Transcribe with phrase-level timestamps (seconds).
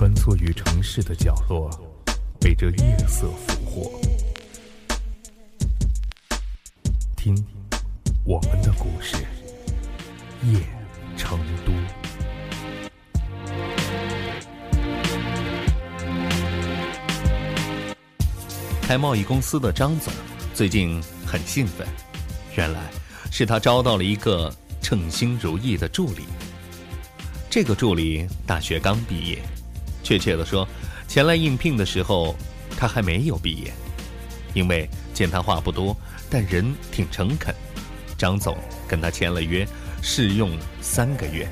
[0.00, 1.68] 穿梭于城市的角落，
[2.40, 4.00] 被这夜色俘获。
[7.14, 7.36] 听，
[8.24, 9.16] 我们的故事，
[10.44, 10.58] 夜
[11.18, 11.72] 成都。
[18.80, 20.10] 开贸易公司的张总
[20.54, 21.86] 最近很兴奋，
[22.56, 22.90] 原来
[23.30, 26.22] 是他招到了一个称心如意的助理。
[27.50, 29.42] 这个助理大学刚毕业，
[30.10, 30.66] 确切的说，
[31.06, 32.34] 前来应聘的时候
[32.76, 33.72] 他还没有毕业。
[34.54, 35.96] 因为见他话不多，
[36.28, 37.54] 但人挺诚恳，
[38.18, 39.64] 张总跟他签了约，
[40.02, 40.50] 试用
[40.80, 41.48] 三个月。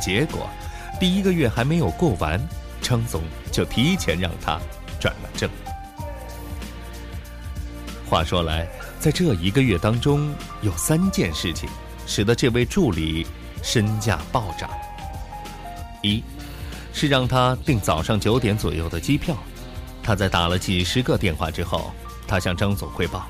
[0.00, 0.48] 结果
[1.00, 2.40] 第一个月还没有过完，
[2.80, 4.60] 张总就提前让他
[5.00, 5.50] 转了正。
[8.08, 8.68] 话说来，
[9.00, 11.68] 在这一个月当中，有三件事情
[12.06, 13.26] 使得这位助理
[13.64, 14.70] 身价暴涨。
[16.04, 16.22] 一，
[16.98, 19.36] 是让他订早上九点左右的机票。
[20.02, 21.92] 他在打了几十个电话之后，
[22.26, 23.24] 他向张总汇报，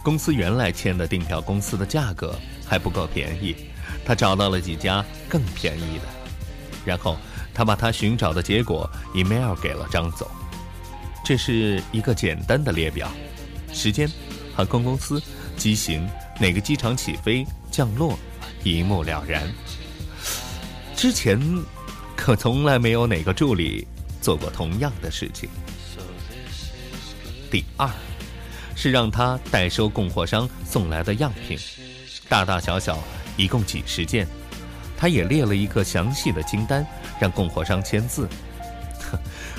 [0.00, 3.56] 公司原来签的订票公司的价格还不够便宜，
[4.04, 6.04] 他找到了几家更便宜的。
[6.84, 7.16] 然后
[7.52, 10.24] 他把他寻找的结果 email 给了张总。
[11.24, 13.10] 这是一个简单的列表。
[13.72, 14.08] 时间、
[14.54, 15.20] 航空公司、
[15.56, 18.16] 机型、哪个机场起飞、降落，
[18.62, 19.52] 一目了然。
[20.94, 21.40] 之前
[22.20, 23.88] 可从来没有哪个助理
[24.20, 25.48] 做过同样的事情。
[27.50, 27.88] 第二，
[28.76, 31.58] 是让他代收供货商送来的样品，
[32.28, 32.98] 大大小小
[33.38, 34.28] 一共几十件，
[34.98, 36.86] 他也列了一个详细的清单，
[37.18, 38.28] 让供货商签字。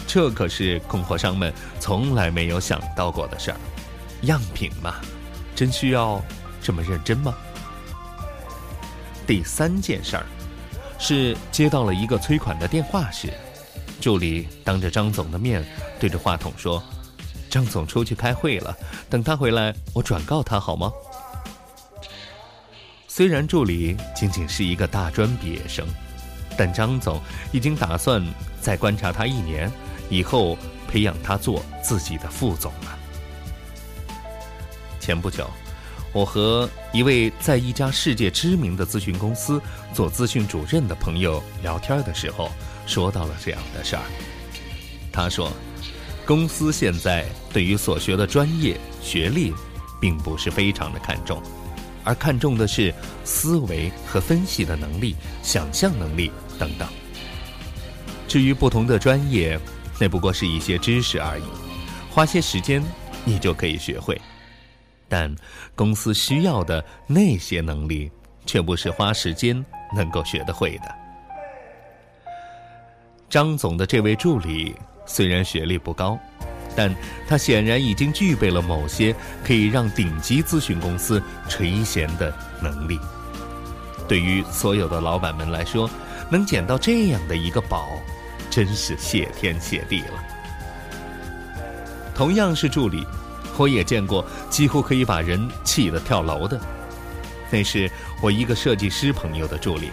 [0.05, 3.57] 这可是供货商们从来没有想到过的事儿。
[4.21, 4.97] 样品嘛，
[5.55, 6.23] 真需要
[6.61, 7.33] 这么认真吗？
[9.25, 10.25] 第三件事儿，
[11.03, 13.33] 是接到了一个催款的电话时，
[13.99, 15.65] 助理当着张总的面
[15.99, 16.81] 对着话筒说
[17.49, 18.77] ：“张总出去开会了，
[19.09, 20.91] 等他回来，我转告他好吗？”
[23.09, 25.87] 虽然助理仅仅是一个大专毕业生，
[26.55, 27.19] 但张总
[27.51, 28.23] 已经打算
[28.61, 29.71] 再观察他一年，
[30.07, 30.55] 以后
[30.87, 32.99] 培养他做自己的副总了。
[34.99, 35.49] 前不久，
[36.13, 39.61] 我和一位在一家世界知名的咨询公司
[39.93, 42.51] 做咨询主任的朋友聊天的时候，
[42.85, 44.03] 说到了这样的事儿。
[45.11, 45.51] 他说，
[46.25, 49.53] 公司现在对于所学的专业学历，
[50.01, 51.41] 并不是非常的看重，
[52.03, 52.93] 而看重的是
[53.23, 56.29] 思维和分析的能力、想象能力
[56.59, 56.87] 等等。
[58.27, 59.57] 至于不同的专业，
[59.97, 61.43] 那不过是一些知识而已，
[62.09, 62.83] 花些时间，
[63.23, 64.19] 你就可以学会。
[65.11, 65.35] 但
[65.75, 68.09] 公司需要的那些能力，
[68.45, 70.95] 却不是花时间能够学得会的。
[73.29, 74.73] 张总的这位助理
[75.05, 76.17] 虽然学历不高，
[76.77, 76.95] 但
[77.27, 79.13] 他显然已经具备了某些
[79.43, 82.97] 可以让顶级咨询公司垂涎的能力。
[84.07, 85.89] 对于所有的老板们来说，
[86.29, 87.89] 能捡到这样的一个宝，
[88.49, 90.23] 真是谢天谢地了。
[92.15, 93.05] 同样是助理。
[93.57, 96.59] 我也见过几乎可以把人气得跳楼的，
[97.51, 97.89] 那是
[98.21, 99.91] 我一个设计师朋友的助理。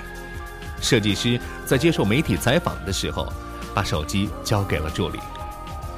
[0.81, 3.31] 设计师在接受媒体采访的时候，
[3.75, 5.19] 把手机交给了助理。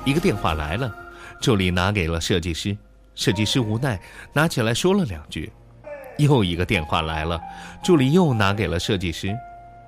[0.05, 0.91] 一个电话来了，
[1.41, 2.77] 助理拿给了设计师，
[3.15, 4.01] 设计师无奈
[4.33, 5.53] 拿起来说了两句。
[6.17, 7.41] 又一个电话来了，
[7.85, 9.37] 助理又拿给了设计师，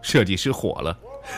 [0.03, 0.97] 设计师火了：“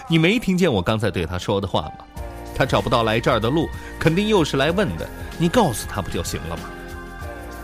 [0.09, 2.05] 你没听见我刚才对他说的话吗？
[2.55, 6.63] 他找不到来这儿的路，肯定又是来问的。”你告诉他不就行了吗？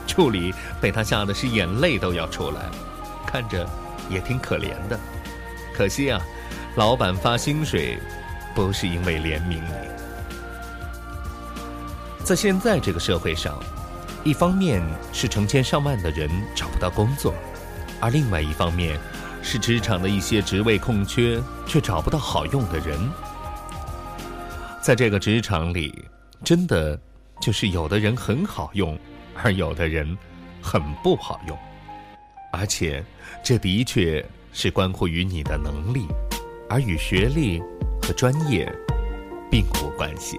[0.07, 2.63] 助理被他吓得是眼泪都要出来，
[3.25, 3.65] 看着
[4.09, 4.99] 也挺可怜的。
[5.73, 6.21] 可惜啊，
[6.75, 7.97] 老板发薪水
[8.55, 9.71] 不是因为怜悯你。
[12.25, 13.57] 在现在这个社会上，
[14.25, 17.33] 一方面是成千上万的人找不到工作，
[18.01, 18.99] 而另外一方面
[19.43, 22.99] 是职场的一些职位空缺却找不到好用的人。
[24.81, 26.05] 在这个职场里，
[26.45, 26.99] 真的。
[27.41, 28.99] 就是有的人很好用，
[29.35, 30.15] 而有的人
[30.61, 31.57] 很不好用，
[32.53, 33.03] 而且
[33.43, 34.23] 这的确
[34.53, 36.07] 是关乎于你的能力，
[36.69, 37.59] 而与学历
[38.03, 38.71] 和专业
[39.51, 40.37] 并无关系。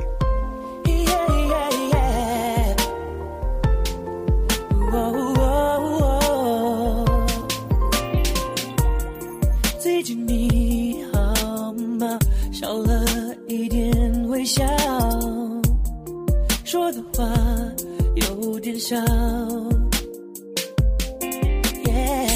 [16.71, 17.27] 说的话
[18.15, 18.95] 有点少。
[21.85, 22.27] 耶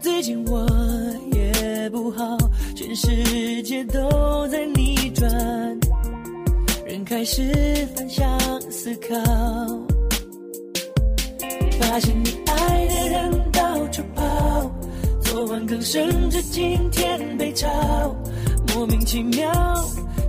[0.00, 0.64] 最近我
[1.32, 2.38] 也不好，
[2.76, 5.28] 全世界都在逆转。
[6.86, 7.42] 人开始
[7.96, 8.38] 反向
[8.70, 9.16] 思考，
[11.80, 14.70] 发现你爱的人到处跑，
[15.22, 17.66] 昨晚更甚至今天被炒，
[18.76, 19.52] 莫名其妙，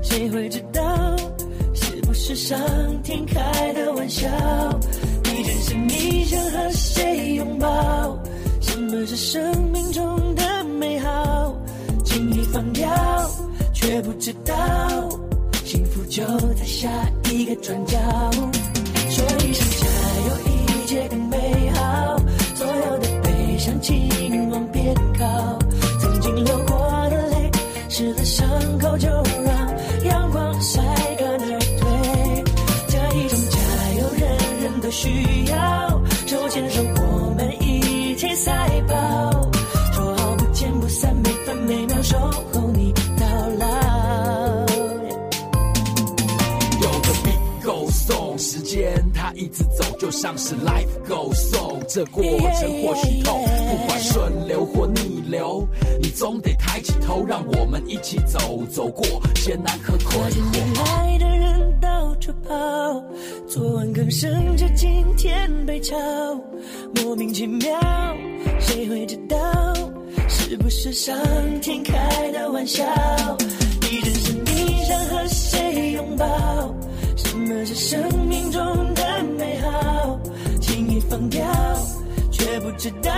[0.02, 1.19] 谁会知道？
[2.22, 2.60] 是上
[3.02, 4.28] 天开的玩笑？
[5.24, 8.20] 你真是你想和谁拥抱？
[8.60, 11.56] 什么是生命中的美好？
[12.04, 12.88] 轻易放掉，
[13.74, 14.54] 却不知道。
[15.64, 16.24] 幸福就
[16.56, 16.90] 在下
[17.32, 17.98] 一个转角，
[19.10, 19.88] 说一声加
[20.28, 20.59] 油，
[34.92, 36.02] 需要。
[36.26, 39.50] 手牵手，我们一起赛跑，
[39.94, 43.26] 说好不见不散，每分每秒守候你到
[43.58, 43.66] 老。
[46.82, 51.80] 有个 beat go so，时间它一直走，就像是 life go song。
[51.88, 55.68] 这过程或许痛，不管顺流或逆流，
[56.00, 59.04] 你总得抬起头，让我们一起走，走过
[59.36, 61.39] 艰难和困惑。
[62.44, 63.04] 跑，
[63.48, 65.96] 昨晚更甚至今天被炒，
[66.96, 67.80] 莫名其妙，
[68.60, 69.38] 谁会知道？
[70.28, 71.16] 是不是上
[71.62, 72.84] 天开的玩笑？
[73.82, 76.26] 你真是你想和谁拥抱？
[77.16, 78.62] 什么是生命中
[78.94, 80.20] 的美好？
[80.62, 81.44] 轻易放掉，
[82.32, 83.12] 却不知道，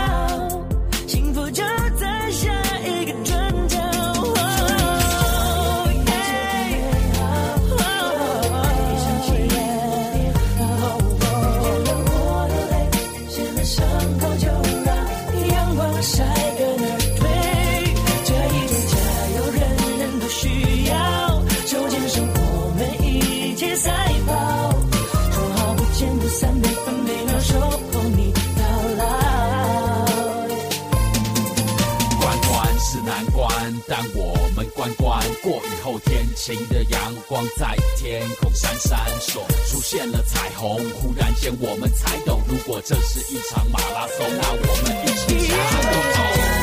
[33.88, 40.78] 但我们关关过雨后，天晴的阳光在天空闪闪烁，出现了彩虹。
[41.02, 46.61] 忽然间，我们才懂，如果这是一场马拉松，那我们一起加油！